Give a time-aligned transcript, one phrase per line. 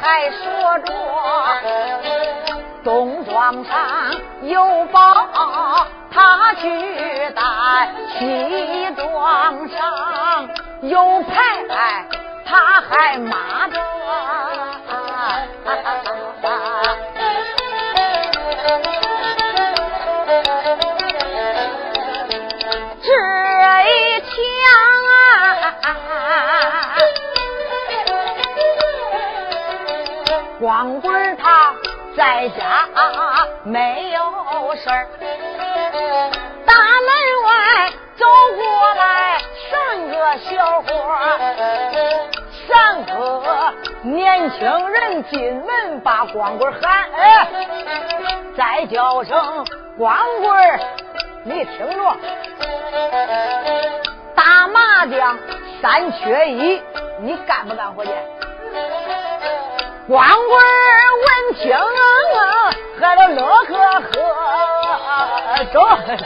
[0.00, 0.92] 还说着
[2.82, 3.76] 东庄上
[4.42, 5.26] 有宝，
[6.10, 7.42] 他去带；
[8.18, 10.48] 西庄上
[10.82, 12.06] 有牌，
[12.46, 13.78] 他还骂着。
[30.70, 31.74] 光棍他
[32.16, 32.86] 在家
[33.64, 34.20] 没有
[34.76, 35.08] 事儿，
[36.64, 37.10] 大门
[37.44, 40.86] 外走过来三个小伙
[42.68, 47.48] 三个年轻人进门把光棍喊，哎，
[48.56, 49.66] 再叫声
[49.98, 50.80] 光棍
[51.42, 52.16] 你听着，
[54.36, 55.36] 打麻将
[55.82, 56.80] 三缺一，
[57.18, 58.12] 你干不干活去？
[60.10, 60.34] 光棍
[61.22, 61.70] 闻听，
[62.98, 64.18] 还都乐呵呵，
[65.72, 65.74] 走
[66.16, 66.24] 走。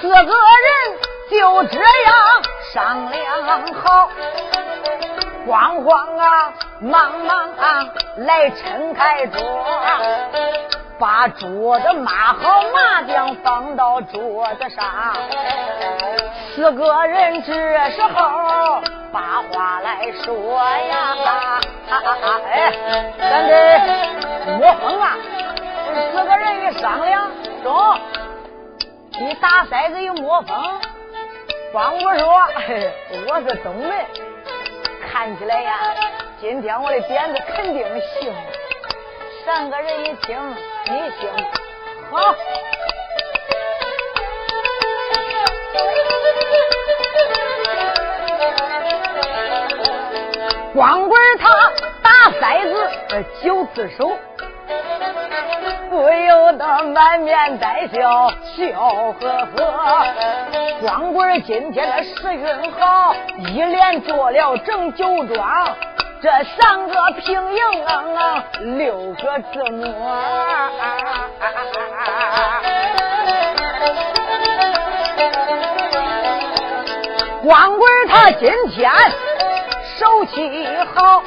[0.00, 0.70] 四个人
[1.28, 1.34] 就
[1.64, 1.82] 这样
[2.72, 3.18] 商量
[3.82, 4.08] 好，
[5.44, 7.84] 慌慌啊，忙忙啊，
[8.18, 9.40] 来撑开桌。
[11.00, 14.84] 把桌子码好，麻将放到桌子上。
[16.54, 17.52] 四个人这
[17.90, 21.16] 时候把话来说呀，
[22.46, 22.70] 哎，
[23.18, 25.16] 咱得摸风啊！
[26.12, 27.30] 四个人一商量，
[27.62, 27.98] 中，
[29.18, 30.80] 你打骰子一摸风，
[31.72, 32.28] 光我说，
[33.26, 33.90] 我是东门，
[35.10, 35.78] 看起来呀，
[36.42, 37.86] 今天我的点子肯定
[38.20, 38.34] 行。
[39.46, 40.36] 三个人一听。
[40.90, 41.30] 你行，
[42.10, 42.34] 好。
[50.74, 51.48] 光棍他
[52.02, 52.42] 打骰
[52.72, 52.74] 子
[53.40, 54.18] 九次手，
[55.90, 60.04] 不由得满面带笑，笑呵呵。
[60.80, 65.76] 光棍今天的时运好，一连做了整九庄。
[66.22, 69.82] 这三个平营，六个字母。
[77.42, 78.92] 光棍他今天
[79.98, 81.22] 手气好，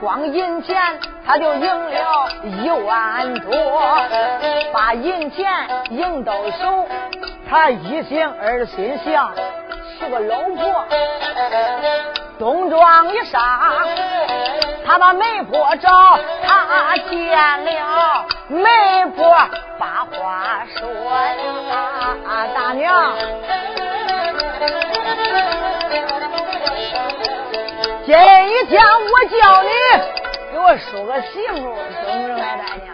[0.00, 3.98] 光银钱他就赢了一万多，
[4.72, 5.52] 把银钱
[5.90, 6.88] 赢到手，
[7.50, 9.34] 他一心二心想
[9.98, 10.86] 娶个老婆。
[12.38, 13.40] 冬装一上，
[14.84, 18.68] 他把媒婆找，他见了媒
[19.16, 19.34] 婆，
[19.78, 23.14] 把话说呀，大娘，
[28.04, 28.14] 今
[28.68, 29.70] 天我叫你
[30.52, 31.54] 给我说个媳妇，
[32.04, 32.86] 怎么着来，大娘？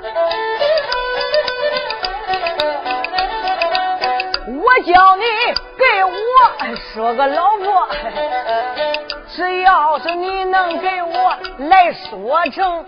[4.54, 5.24] 我叫你
[5.76, 6.12] 给我
[6.94, 7.88] 说个老婆。
[9.34, 12.84] 只要是你能给我来说成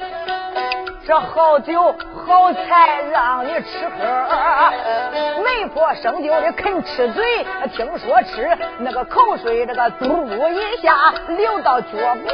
[1.07, 1.95] 这好酒
[2.27, 12.31] 好菜让你吃喝，媒婆生就的肯吃嘴，听说吃那个口水这个嘟一下流到脚脖。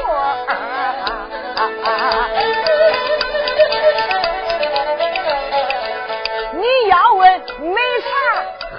[6.53, 8.09] 你要问没啥，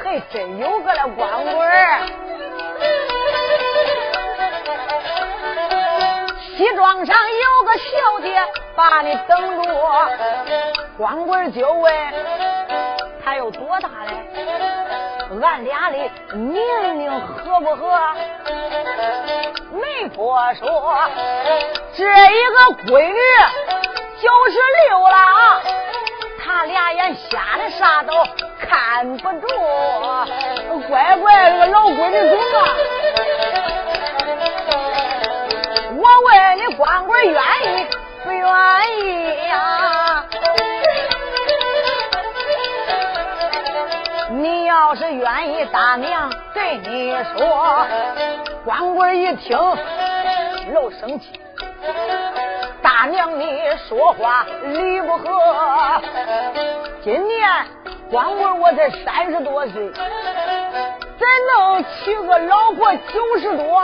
[0.04, 2.21] 还真有个那光棍。
[6.62, 8.40] 西庄上有个小姐
[8.76, 9.74] 把你等着，
[10.96, 11.92] 光棍就问
[13.26, 14.14] 他有多大嘞？
[15.42, 15.98] 俺俩的
[16.38, 18.00] 年龄合不合？
[19.72, 21.00] 媒婆说
[21.98, 23.20] 这一个闺女
[24.22, 25.18] 九十六了，
[26.46, 28.14] 他俩眼瞎的啥都
[28.60, 29.48] 看不住，
[30.88, 32.68] 乖乖这个老闺女中啊！
[36.56, 37.88] 你，光棍愿意
[38.24, 38.42] 不愿
[39.00, 40.26] 意呀？
[44.30, 47.86] 你要是愿意，大娘对你说。
[48.64, 51.40] 光棍一听，老生气。
[52.82, 55.28] 大娘，你说话理不合。
[57.04, 57.50] 今年
[58.10, 63.82] 光棍我才三十多岁，怎能娶个老婆九十多？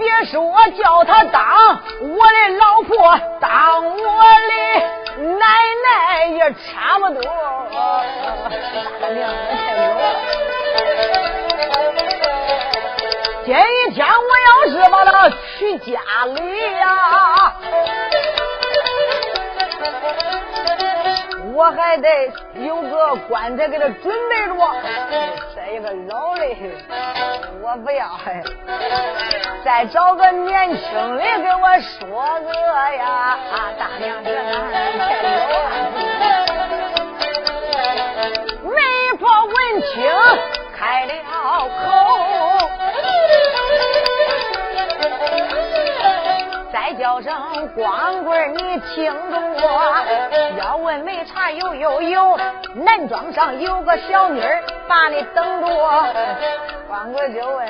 [0.00, 0.40] 别说
[0.82, 5.46] 叫他当我的老婆，当我的奶
[5.84, 7.22] 奶也差不多。
[13.44, 13.54] 今
[13.94, 16.00] 天我要是把他娶家
[16.34, 16.38] 里
[16.76, 17.54] 呀。
[21.52, 22.08] 我还得
[22.64, 23.94] 有个棺材给他准
[24.30, 24.54] 备着，
[25.72, 26.42] 一个老的
[27.62, 28.10] 我不要，
[29.64, 32.52] 再找个年轻的给我说个
[32.96, 35.70] 呀，啊大娘这男人太老了。
[38.64, 38.72] 媒
[39.18, 39.94] 婆闻听
[40.76, 41.12] 开了
[41.68, 41.78] 口。
[46.72, 49.94] 再叫声光棍，你听着我，
[50.58, 52.36] 要问没茶有有有，
[52.74, 56.04] 男装上有个小妮儿把你等着我。
[56.88, 57.68] 光棍就问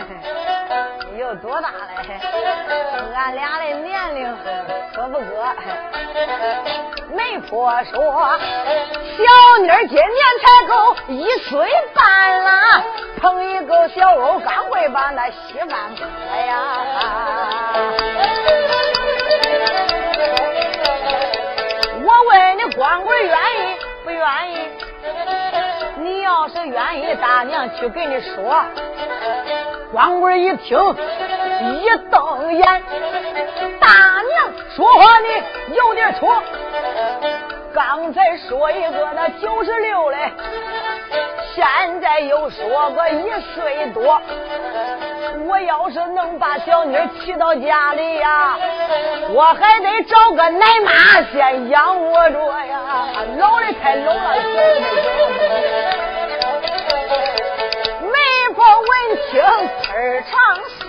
[1.13, 2.19] 你有多大嘞？
[3.15, 4.35] 俺俩的年龄
[4.95, 5.23] 合不合？
[7.13, 8.39] 媒婆说
[9.19, 10.09] 小妮儿今年
[10.41, 12.83] 才够一岁半了，
[13.21, 16.07] 碰一个小欧刚会把那稀饭喝
[16.41, 16.55] 呀。
[22.03, 24.70] 我问你光棍愿意不愿意？
[26.11, 28.65] 你要是愿意，大娘去给你说。
[29.93, 32.83] 光棍一听，一瞪眼，
[33.79, 36.43] 大娘说话你有点错。
[37.73, 40.33] 刚才说一个那九十六嘞，
[41.55, 41.65] 现
[42.01, 44.21] 在又说个一岁多。
[45.47, 48.59] 我要是能把小妮娶到家里呀，
[49.31, 52.81] 我还得找个奶妈先养活着呀。
[53.39, 56.00] 老的太老了，小的
[59.31, 60.33] 听，儿长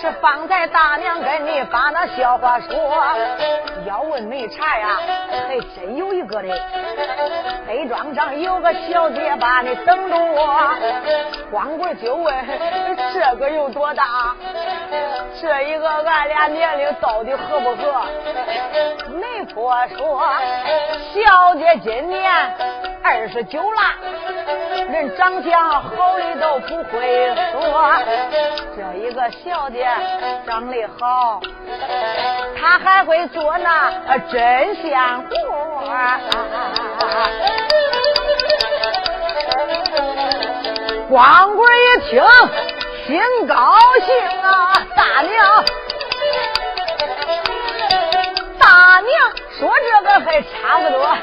[0.00, 2.74] 是方才大娘跟你把那笑话说，
[3.86, 4.98] 要问没茶呀，
[5.48, 6.48] 还真有一个的。
[7.66, 10.74] 黑庄上有个小姐把你等着我，
[11.50, 12.34] 光棍就问
[13.14, 14.34] 这个有多大？
[15.40, 18.04] 这一个俺俩年龄到底合不合？
[19.14, 20.22] 媒婆说，
[21.12, 22.32] 小姐今年
[23.02, 23.80] 二十九了，
[24.90, 27.92] 人长相好的都不会说，
[28.76, 29.86] 这一个小姐。
[30.46, 31.40] 长得好，
[32.60, 35.26] 他还会做那针线活。
[41.08, 42.22] 光棍一听，
[43.06, 44.72] 心高兴啊！
[44.96, 45.64] 大娘，
[48.58, 51.14] 大娘说这个还差不多。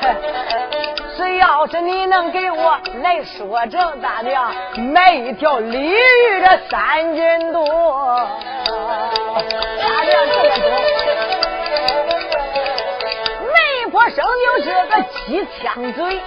[1.18, 4.54] 只要是你能给我来说成，大娘
[4.94, 7.66] 买一条鲤鱼的三斤多。
[8.68, 10.64] 大娘这么说，
[13.52, 13.56] 媒
[13.90, 16.22] 婆生就是个鸡枪嘴，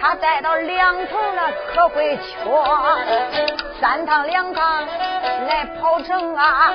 [0.00, 2.24] 他带到两头那可会缺，
[3.80, 4.86] 三趟两趟
[5.48, 6.72] 来跑城啊，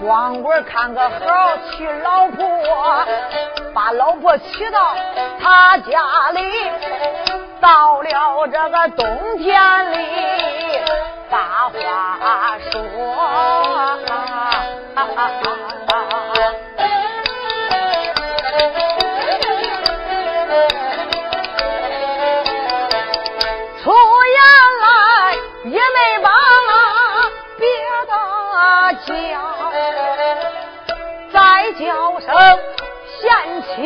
[0.00, 3.06] 光棍看个好娶老婆，
[3.72, 4.94] 把老婆娶到
[5.40, 6.70] 他家里，
[7.60, 9.96] 到了这个冬天里。
[11.30, 12.82] 把话说，
[33.20, 33.82] 贤妻，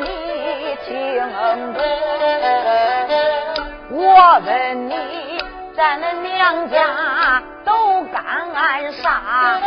[0.00, 0.92] 你听
[1.72, 1.76] 着，
[3.90, 4.50] 我问
[4.88, 4.92] 你。
[5.74, 9.58] 咱那娘家都干啥？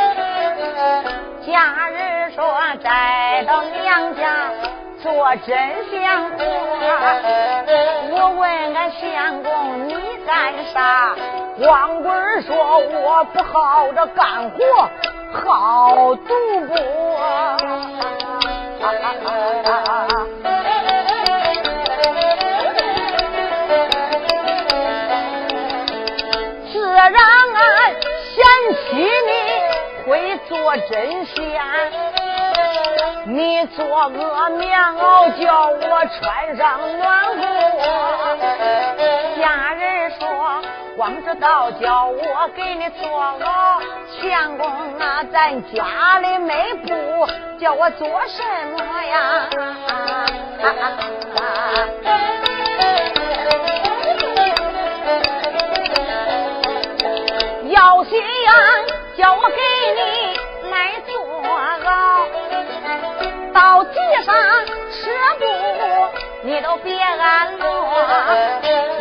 [1.48, 2.44] 家人说
[2.84, 4.52] 再到娘家
[5.02, 5.58] 做针
[5.90, 6.46] 线活。
[8.12, 9.96] 我问俺相公你
[10.28, 11.16] 干啥？
[11.58, 14.90] 光棍说我不好这干活，
[15.44, 16.30] 好赌
[16.68, 16.76] 博。
[27.08, 27.62] 让俺
[28.34, 28.36] 嫌
[28.74, 29.32] 弃你
[30.10, 30.10] 会
[30.50, 30.92] 做针
[31.26, 31.38] 线，
[33.26, 35.00] 你做个棉袄
[35.40, 37.06] 叫我穿上暖
[37.38, 37.40] 和。
[40.96, 43.82] 光知道叫我给你做牢，
[44.22, 44.66] 相公
[44.98, 47.28] 啊，咱家里没布，
[47.60, 48.42] 叫我做什
[48.78, 49.50] 么呀？
[57.70, 58.54] 要心呀？
[59.18, 59.56] 叫我给
[59.96, 60.40] 你
[60.72, 61.14] 来坐
[61.84, 62.26] 牢，
[63.54, 64.34] 到地上
[64.92, 65.10] 吃
[65.40, 65.65] 不。
[66.46, 67.90] 你都别安落。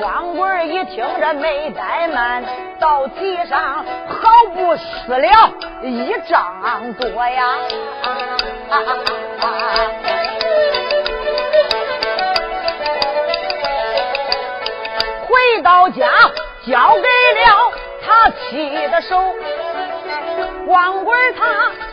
[0.01, 2.43] 光棍一听这没怠慢，
[2.81, 5.53] 到地上毫不死了。
[5.83, 7.59] 一丈多呀！
[15.29, 16.09] 回到家，
[16.67, 17.03] 交给
[17.43, 17.73] 了。
[18.07, 19.35] 他妻的手。
[20.65, 21.43] 光棍他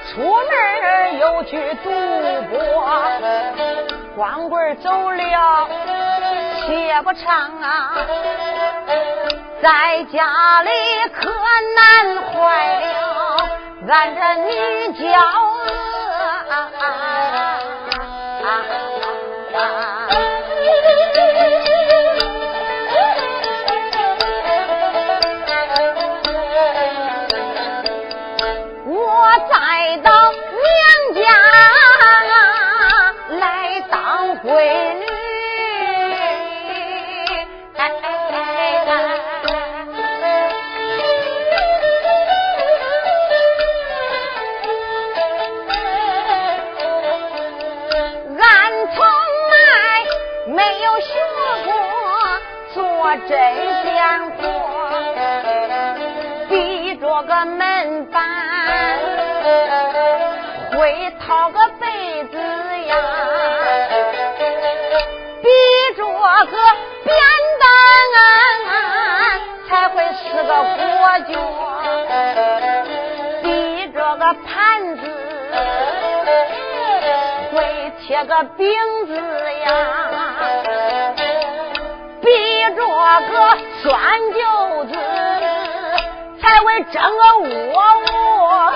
[0.10, 1.90] 出门又去赌
[2.50, 2.58] 博，
[4.16, 5.68] 光棍走了
[6.66, 7.94] 且不唱啊，
[9.62, 10.70] 在家里
[11.14, 11.32] 可
[11.76, 13.38] 难坏了
[13.90, 15.20] 俺这女娇
[16.50, 16.70] 啊。
[78.22, 78.68] 这个饼
[79.08, 80.32] 子呀。
[83.20, 83.94] 个酸
[84.32, 84.94] 酒子
[86.40, 87.38] 才会整个
[87.74, 88.72] 窝窝。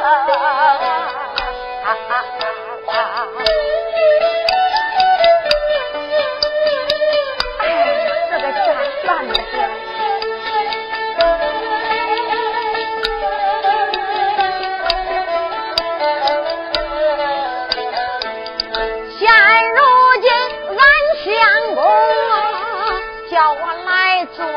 [24.36, 24.52] 做恶，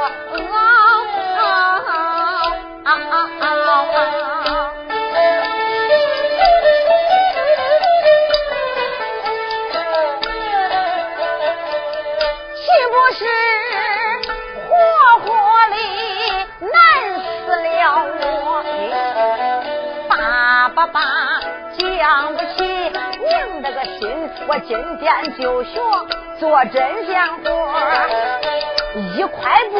[12.56, 13.20] 岂不是
[14.66, 14.70] 活
[15.20, 15.26] 活
[15.70, 15.76] 的
[16.66, 16.72] 难
[17.22, 17.68] 死了
[18.42, 18.50] 我？
[20.08, 20.12] 爸
[20.70, 20.96] 爸爸，
[21.78, 24.00] 讲不起您的个心，
[24.48, 25.06] 我今天
[25.38, 25.78] 就学
[26.40, 27.46] 做针线活。
[29.28, 29.76] 一块布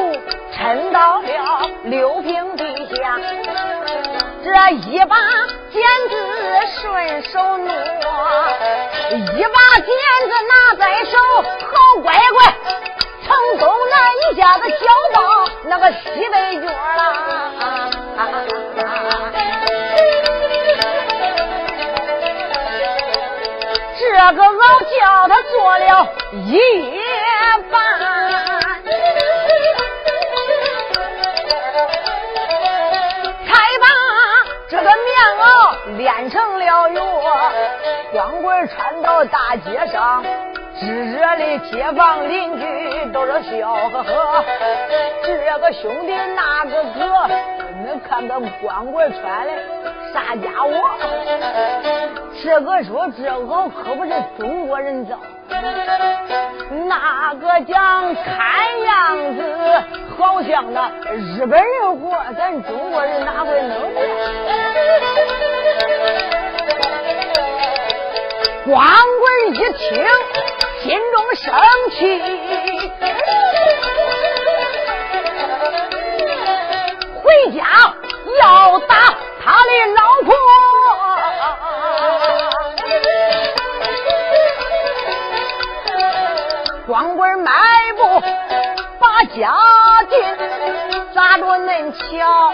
[0.54, 2.64] 抻到了六平地
[2.94, 3.18] 下，
[4.44, 4.50] 这
[4.90, 5.16] 一把
[5.70, 6.14] 剪子
[6.82, 7.72] 顺手挪，
[9.10, 9.88] 一把剪
[10.28, 11.16] 子拿在手，
[11.62, 12.38] 好乖乖，
[13.26, 13.96] 从东南
[14.30, 14.76] 一下子交
[15.14, 15.18] 到
[15.64, 15.98] 那个西
[16.30, 17.00] 北角了。
[23.98, 24.52] 这个熬
[24.98, 27.00] 叫他做了一夜
[27.70, 27.78] 半，
[36.18, 36.90] 穿成了药。
[38.10, 40.24] 光棍穿到大街上，
[40.80, 44.44] 炙热的街坊邻居都是笑呵呵。
[45.22, 47.28] 这个兄弟那个哥，
[47.84, 49.52] 你看他光棍穿的
[50.12, 50.70] 啥家伙？
[52.42, 54.10] 这个说这袄可不是
[54.40, 55.16] 中国人造，
[56.86, 59.40] 那个讲看样子
[60.16, 64.00] 好像那日本人活，咱中国人哪会弄的？
[68.66, 70.06] 光棍一听，
[70.82, 71.54] 心中生
[71.92, 71.96] 气，
[91.98, 92.52] 瞧？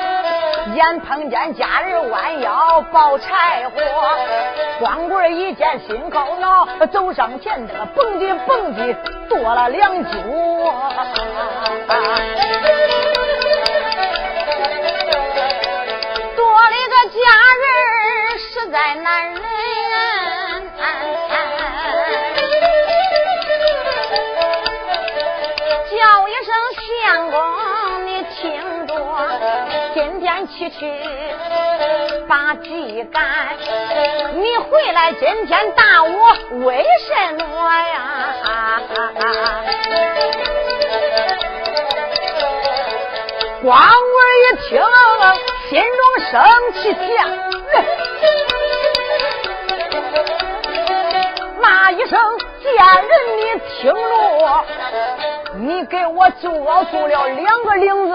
[0.74, 3.80] 眼碰见家人弯腰抱柴火，
[4.80, 8.96] 光棍一见心高恼，走上前这个蹦迪蹦迪
[9.28, 10.10] 跺了两脚。
[16.36, 17.18] 多了个家
[17.60, 19.53] 人实在难忍。
[30.46, 30.92] 起去
[32.28, 33.22] 把鸡赶。
[34.34, 36.36] 你回来今天打我
[36.66, 37.44] 为什么
[37.80, 37.94] 呀？
[43.62, 43.84] 光棍
[44.42, 44.70] 一听，
[45.70, 46.32] 心中生
[46.74, 46.82] 气
[47.14, 47.20] 呀，
[51.62, 52.12] 骂一声
[52.62, 53.40] ：“贱人，你
[53.80, 53.94] 听着，
[55.54, 56.50] 你给我就
[56.90, 58.12] 做了两个领子，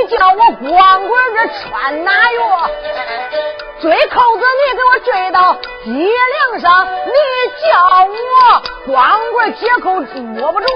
[0.00, 2.40] 你叫我光棍这穿哪哟？
[3.80, 7.12] 追扣子，你给我追到脊梁上，你
[7.62, 8.96] 叫我光
[9.32, 10.66] 棍解扣摸不住！”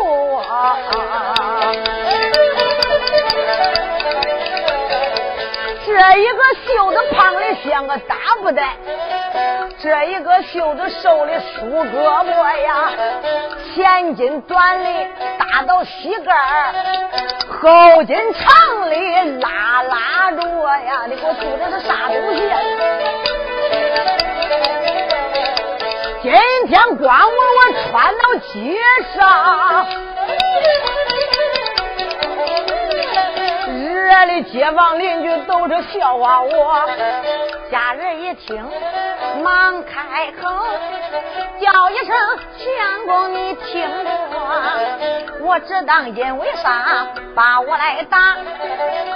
[5.86, 8.76] 这一个袖子胖的像个大布袋，
[9.80, 12.90] 这一个袖子瘦的梳胳膊呀，
[13.74, 14.90] 前襟短的
[15.38, 16.34] 大到膝盖
[17.48, 18.96] 后襟长的
[19.40, 20.42] 拉拉着
[20.84, 22.40] 呀，你给我说的是啥东西？
[26.22, 26.32] 今
[26.66, 27.60] 天光我我
[27.90, 28.76] 穿到街
[29.16, 29.18] 上。
[33.68, 36.88] 热的街坊邻居都是笑话我，
[37.70, 38.68] 家人一听
[39.38, 40.48] 忙开口
[41.60, 42.16] 叫一声
[42.58, 44.10] 相公，你听着，
[45.40, 48.36] 我只当因为啥把我来打，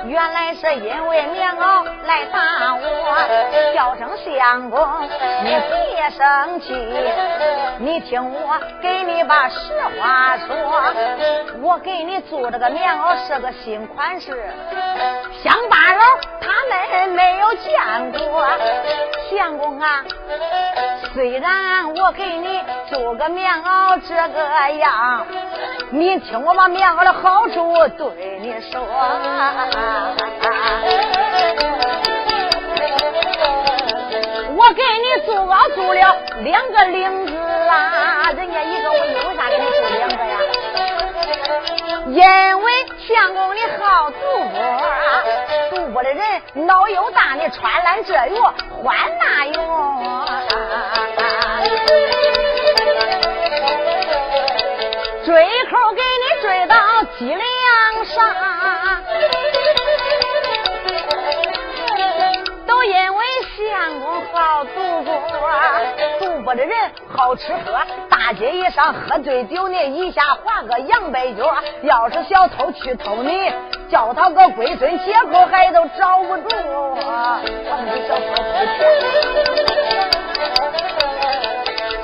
[0.04, 4.86] 原来是因为棉袄来打我，叫声相公，
[5.44, 6.74] 你别生气，
[7.78, 9.56] 你听我给你把实
[10.00, 10.56] 话说，
[11.62, 14.50] 我给你做这个棉袄是个新款式。
[15.42, 16.04] 乡巴佬
[16.40, 18.46] 他们没有见过，
[19.36, 20.04] 相公啊，
[21.14, 25.26] 虽然我给你做个棉袄这个样，
[25.90, 28.80] 你听我把棉袄的好处对你说。
[34.54, 39.21] 我给你做袄做了两个领子啦，人家一个我一个？
[42.12, 42.72] 因为
[43.08, 44.16] 相公你好赌
[44.50, 44.60] 博，
[45.70, 48.52] 赌博的人脑又大，你穿烂这药
[48.84, 50.26] 换那用？
[55.24, 56.76] 追口给你追到
[57.18, 58.26] 脊梁上，
[64.32, 64.70] 好赌
[65.02, 65.12] 博，
[66.18, 66.74] 赌博的人
[67.06, 67.78] 好吃喝。
[68.08, 71.54] 大街一上喝醉酒，你一下划个洋白脚。
[71.82, 73.52] 要是小偷去偷你，
[73.90, 76.48] 叫他个龟孙解口还都找不住。
[76.48, 78.42] 小偷偷
[78.72, 78.84] 去，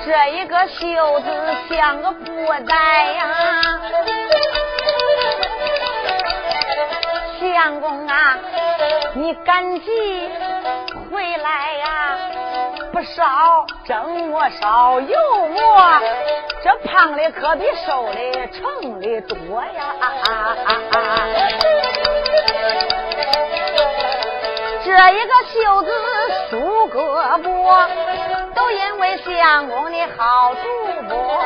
[0.04, 1.26] 这一个袖子
[1.70, 2.26] 像个布
[2.66, 2.74] 袋
[3.14, 3.24] 呀，
[7.40, 8.36] 相公啊，
[9.14, 10.30] 你赶紧
[11.10, 12.18] 回来呀！
[12.92, 15.16] 不烧蒸馍烧油
[15.48, 16.00] 馍，
[16.64, 19.68] 这胖的可比瘦的成的多呀！
[20.00, 20.30] 啊啊
[20.64, 20.98] 啊啊
[24.84, 25.90] 这一个袖子
[26.50, 26.56] 梳
[26.88, 26.98] 胳
[27.42, 27.46] 膊，
[28.58, 30.68] 都因为相公你好赌
[31.08, 31.40] 博，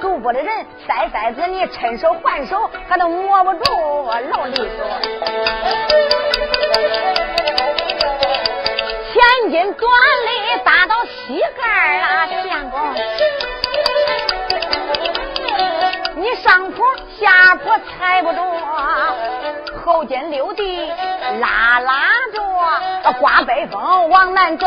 [0.00, 3.62] 赌博的人塞塞子你趁手还手，还都摸不住
[4.28, 4.66] 老李说，
[9.12, 9.88] 千斤短
[10.26, 12.80] 的打到膝盖啊，相公，
[16.42, 16.86] 上坡
[17.18, 18.40] 下坡踩不着，
[19.84, 20.86] 后肩溜地
[21.40, 24.66] 拉拉着，刮北风往南走，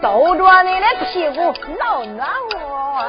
[0.00, 3.04] 兜着你的屁股老暖和。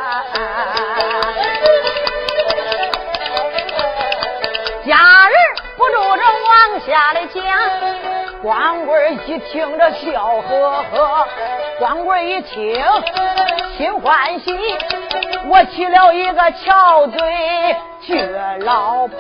[4.85, 5.35] 家人
[5.77, 7.43] 不住这往下的讲。
[8.41, 11.27] 光棍一听着笑呵呵，
[11.77, 12.81] 光棍一听
[13.77, 14.57] 心欢喜，
[15.49, 17.19] 我娶了一个翘嘴
[18.07, 19.19] 倔老婆。